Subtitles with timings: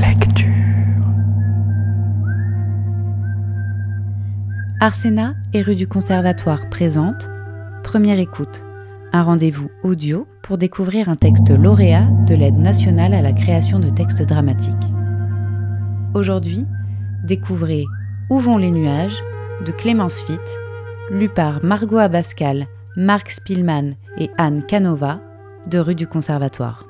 [0.00, 0.46] Lecture.
[4.80, 7.28] Arsena et rue du Conservatoire présente
[7.82, 8.64] Première écoute,
[9.12, 13.90] un rendez-vous audio pour découvrir un texte lauréat de l'aide nationale à la création de
[13.90, 14.74] textes dramatiques.
[16.14, 16.66] Aujourd'hui,
[17.24, 17.84] découvrez
[18.30, 19.22] Où vont les nuages
[19.64, 20.58] de Clémence Fitt,
[21.10, 22.66] lu par Margot Abascal,
[22.96, 25.20] Marc Spielmann et Anne Canova
[25.66, 26.85] de rue du Conservatoire.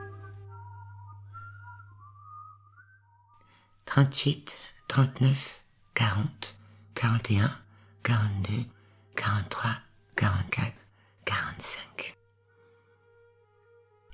[3.96, 4.52] 38,
[4.88, 5.64] 39,
[5.94, 6.54] 40,
[6.96, 7.50] 41,
[8.02, 8.52] 42,
[9.16, 9.70] 43,
[10.16, 10.74] 44,
[11.24, 12.18] 45.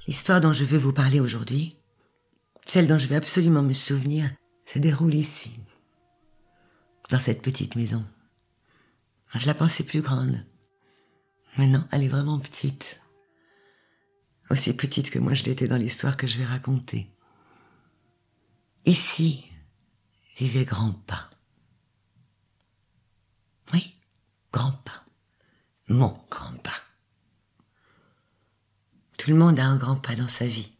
[0.07, 1.79] L'histoire dont je veux vous parler aujourd'hui,
[2.65, 4.31] celle dont je vais absolument me souvenir,
[4.67, 5.59] se déroule ici,
[7.11, 8.07] dans cette petite maison.
[9.35, 10.47] Je la pensais plus grande.
[11.59, 13.01] Mais non, elle est vraiment petite.
[14.49, 17.11] Aussi petite que moi je l'étais dans l'histoire que je vais raconter.
[18.85, 19.49] Ici
[20.37, 21.31] vivait Grand-Pas.
[23.73, 23.97] Oui,
[24.53, 25.05] Grand-Pas.
[25.89, 26.83] Mon Grand-Pas.
[29.19, 30.73] Tout le monde a un grand-pas dans sa vie.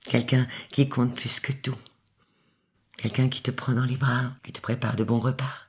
[0.00, 1.76] Quelqu'un qui compte plus que tout.
[2.96, 5.66] Quelqu'un qui te prend dans les bras, qui te prépare de bons repas,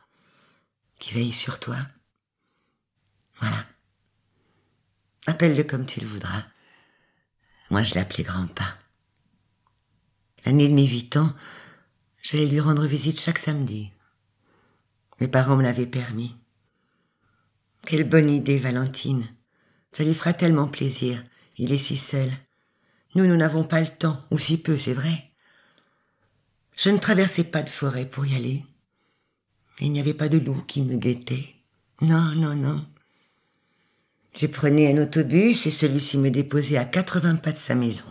[0.99, 1.75] qui veille sur toi.
[3.41, 3.65] Voilà.
[5.27, 6.43] Appelle-le comme tu le voudras.
[7.69, 8.77] Moi, je l'appelais grand-pas.
[10.45, 11.35] L'année de mes huit ans,
[12.21, 13.91] j'allais lui rendre visite chaque samedi.
[15.19, 16.35] Mes parents me l'avaient permis.
[17.85, 19.27] Quelle bonne idée, Valentine.
[19.91, 21.23] Ça lui fera tellement plaisir.
[21.57, 22.29] Il est si seul.
[23.15, 25.31] Nous, nous n'avons pas le temps, ou si peu, c'est vrai.
[26.75, 28.63] Je ne traversais pas de forêt pour y aller.
[29.79, 31.55] Il n'y avait pas de loup qui me guettait.
[32.01, 32.85] Non, non, non.
[34.35, 38.05] Je prenais un autobus et celui-ci me déposait à 80 pas de sa maison.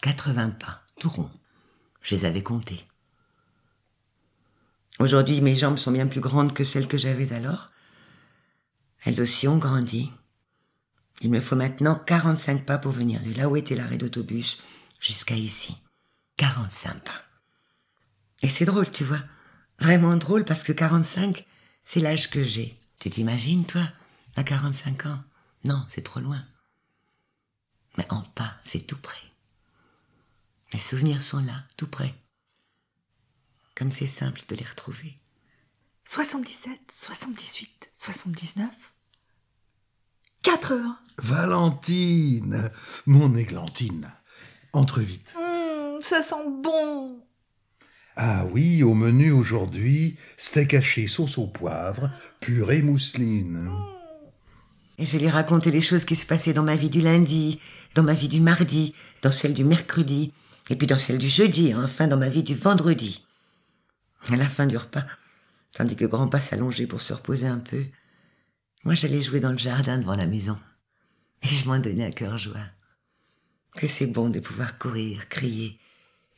[0.00, 1.30] 80 pas, tout rond.
[2.00, 2.84] Je les avais comptés.
[4.98, 7.70] Aujourd'hui, mes jambes sont bien plus grandes que celles que j'avais alors.
[9.04, 10.12] Elles aussi ont grandi.
[11.22, 14.58] Il me faut maintenant 45 pas pour venir de là où était l'arrêt d'autobus
[15.00, 15.76] jusqu'à ici.
[16.36, 17.22] 45 pas.
[18.42, 19.22] Et c'est drôle, tu vois.
[19.78, 21.46] Vraiment drôle parce que 45,
[21.84, 22.78] c'est l'âge que j'ai.
[22.98, 23.82] Tu t'imagines, toi,
[24.36, 25.24] à 45 ans?
[25.64, 26.44] Non, c'est trop loin.
[27.98, 29.18] Mais en pas, c'est tout près.
[30.72, 32.14] Mes souvenirs sont là, tout près.
[33.74, 35.18] Comme c'est simple de les retrouver.
[36.04, 38.68] 77, 78, 79,
[40.42, 40.98] 80.
[41.18, 42.70] Valentine,
[43.06, 44.12] mon églantine,
[44.72, 45.34] entre vite.
[45.36, 47.22] Mmh, ça sent bon.
[48.16, 52.10] Ah oui, au menu aujourd'hui, steak haché sauce au poivre,
[52.40, 53.70] purée mousseline.
[54.98, 57.58] Et je lui racontais les choses qui se passaient dans ma vie du lundi,
[57.94, 60.32] dans ma vie du mardi, dans celle du mercredi,
[60.68, 63.24] et puis dans celle du jeudi, et enfin dans ma vie du vendredi.
[64.30, 65.02] À la fin du repas,
[65.72, 67.84] tandis que grand-pas s'allongeait pour se reposer un peu,
[68.84, 70.58] moi j'allais jouer dans le jardin devant la maison.
[71.42, 72.66] Et je m'en donnais à cœur joie.
[73.74, 75.78] Que c'est bon de pouvoir courir, crier,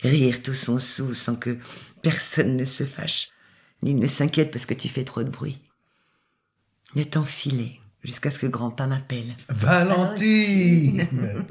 [0.00, 1.58] rire tout son sou sans que
[2.02, 3.28] personne ne se fâche,
[3.82, 5.58] ni ne s'inquiète parce que tu fais trop de bruit.
[6.94, 7.72] Le temps filait
[8.02, 9.34] jusqu'à ce que grand-pas m'appelle.
[9.48, 11.06] Valentine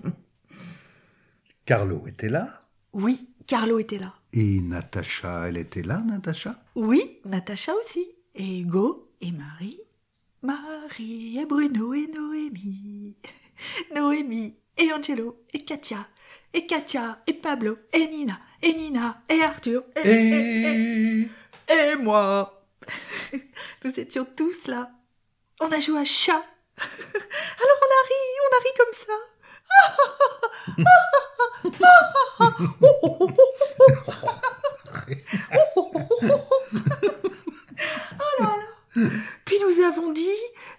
[1.65, 2.67] Carlo était là?
[2.93, 4.13] Oui, Carlo était là.
[4.35, 6.55] Et Natacha, elle était là, Natacha?
[6.75, 8.09] Oui, Natacha aussi.
[8.33, 9.79] Et Hugo et Marie.
[10.41, 13.15] Marie et Bruno et Noémie.
[13.95, 16.07] Noémie et Angelo et Katia.
[16.51, 21.29] Et Katia et Pablo et Nina et Nina et Arthur et, et, et,
[21.91, 22.65] et moi.
[23.83, 24.91] Nous étions tous là.
[25.61, 26.43] On a joué à chat.
[26.79, 29.13] Alors on a ri, on a ri comme ça.
[39.45, 40.29] Puis nous avons dit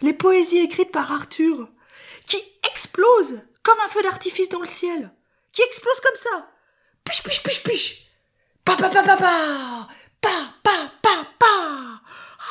[0.01, 1.69] les poésies écrites par Arthur,
[2.27, 2.37] qui
[2.71, 5.13] explosent comme un feu d'artifice dans le ciel,
[5.53, 6.49] qui explosent comme ça.
[7.05, 8.07] Piche, piche, piche, piche.
[8.65, 9.89] Pa, pa, pa, pa, pa.
[10.21, 12.01] Pa, pa, pa, pa.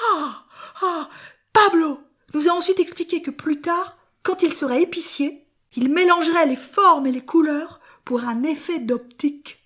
[0.05, 0.45] Ah,
[0.81, 1.09] ah.
[1.53, 1.99] Pablo
[2.33, 5.42] nous a ensuite expliqué que plus tard, quand il serait épicier,
[5.75, 9.63] il mélangerait les formes et les couleurs pour un effet d'optique.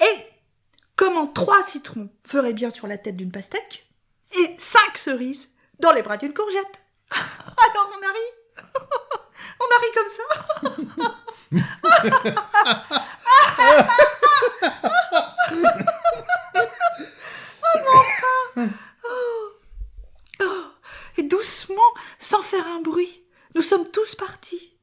[0.00, 0.26] Et
[0.96, 3.86] comment trois citrons feraient bien sur la tête d'une pastèque
[4.32, 6.80] et cinq cerises dans les bras d'une courgette.
[7.10, 8.20] Alors on a ri.
[9.60, 10.22] On a comme ça
[19.04, 19.52] oh.
[20.40, 20.64] Oh.
[21.16, 21.76] Et doucement,
[22.18, 24.76] sans faire un bruit, nous sommes tous partis.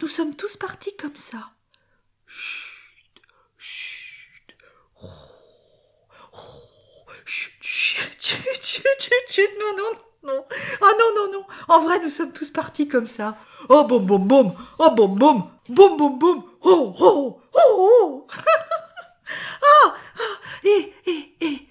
[0.00, 1.52] Nous sommes tous partis comme ça.
[2.26, 3.22] Chut,
[3.58, 4.54] chut.
[8.74, 10.44] Chut, chut, chut, non, non, non.
[10.80, 11.44] Ah non, non, non.
[11.68, 13.36] En vrai, nous sommes tous partis comme ça.
[13.68, 14.54] Oh, boum, boum, boum.
[14.78, 15.50] Oh, boum, boum.
[15.68, 16.44] Boum, boum, boum.
[16.62, 18.26] Oh, oh, oh, oh.
[19.62, 21.68] ah, ah, et, et, et,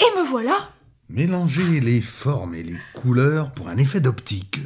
[0.00, 0.68] et me voilà.
[1.08, 4.60] Mélanger les formes et les couleurs pour un effet d'optique.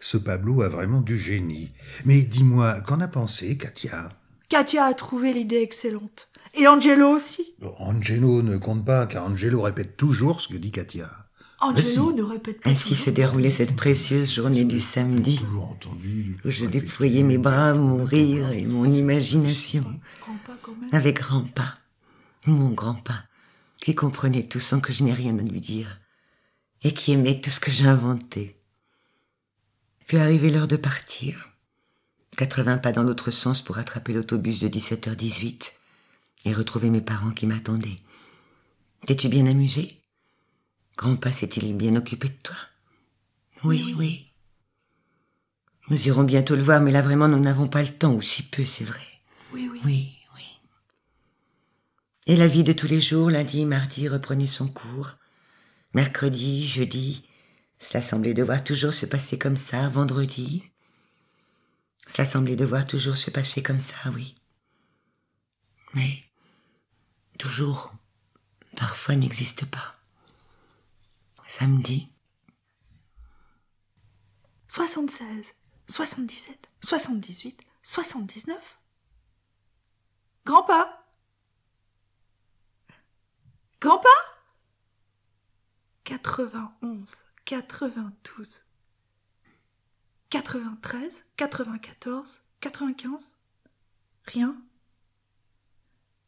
[0.00, 1.70] Ce Pablo a vraiment du génie.
[2.04, 4.08] Mais dis-moi, qu'en a pensé Katia?
[4.48, 6.28] Katia a trouvé l'idée excellente.
[6.56, 7.54] Et Angelo aussi.
[7.58, 11.10] Bon, Angelo ne compte pas, car Angelo répète toujours ce que dit Katia.
[11.60, 12.16] Angelo si.
[12.16, 12.70] ne répète pas.
[12.70, 16.36] Ainsi se déroulait cette précieuse journée du samedi, Toujours entendu.
[16.44, 19.84] où je déployais mes bras, mon rire et mon imagination,
[20.20, 21.20] Grand pas avec
[22.46, 23.24] mon grand-pas,
[23.80, 26.00] qui comprenait tout sans que je n'ai rien à lui dire,
[26.82, 28.60] et qui aimait tout ce que j'inventais.
[30.06, 31.50] Puis arrivait l'heure de partir.
[32.36, 35.72] 80 pas dans l'autre sens pour attraper l'autobus de 17h18
[36.44, 37.96] et retrouver mes parents qui m'attendaient.
[39.06, 40.00] T'es-tu bien amusé?
[40.96, 42.56] Grand-pas s'est-il bien occupé de toi?
[43.64, 44.32] Oui, oui.
[45.88, 48.42] Nous irons bientôt le voir, mais là vraiment nous n'avons pas le temps, ou si
[48.42, 49.06] peu, c'est vrai.
[49.52, 49.80] Oui, oui.
[49.84, 50.44] Oui, oui.
[52.26, 55.12] Et la vie de tous les jours, lundi, mardi, reprenait son cours.
[55.94, 57.24] Mercredi, jeudi,
[57.78, 60.64] cela semblait devoir toujours se passer comme ça, vendredi.
[62.08, 64.34] Cela semblait devoir toujours se passer comme ça, oui.
[65.94, 66.25] Mais
[67.36, 67.94] toujours,
[68.76, 69.96] parfois n'existe pas.
[71.48, 72.12] Samedi,
[74.68, 75.54] 76,
[75.88, 78.78] 77, 78, 79.
[80.44, 81.06] Grand pas.
[83.80, 84.08] Grand pas.
[86.04, 88.64] 91, 92,
[90.30, 93.38] 93, 94, 95.
[94.26, 94.56] Rien.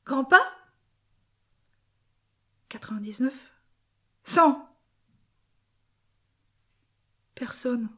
[0.05, 0.58] Grand pas.
[2.69, 3.35] 99,
[4.25, 4.65] 100.
[7.35, 7.89] Personne.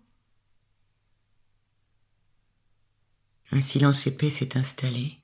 [3.52, 5.18] un silence épais s'est installé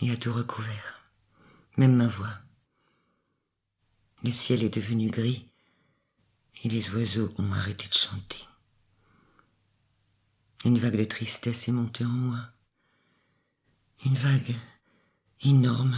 [0.00, 1.10] et a tout recouvert,
[1.76, 2.38] même ma voix.
[4.24, 5.46] Le ciel est devenu gris
[6.64, 8.48] et les oiseaux ont arrêté de chanter.
[10.64, 12.40] Une vague de tristesse est montée en moi.
[14.06, 14.54] Une vague
[15.42, 15.96] énorme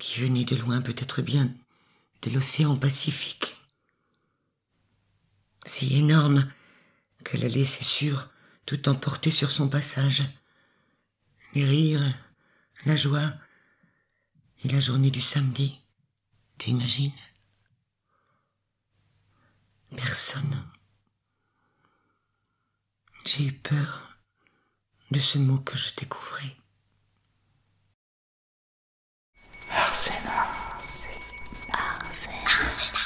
[0.00, 1.48] qui venait de loin, peut-être bien
[2.22, 3.54] de l'océan Pacifique.
[5.66, 6.50] Si énorme
[7.24, 8.30] qu'elle allait, c'est sûr,
[8.66, 10.22] tout emporter sur son passage.
[11.54, 12.00] Les rires,
[12.84, 13.34] la joie
[14.64, 15.82] et la journée du samedi.
[16.58, 17.12] Tu imagines
[19.96, 20.64] Personne.
[23.26, 24.18] J'ai eu peur
[25.10, 26.56] de ce mot que je découvrais.
[32.30, 33.01] 안녕 하.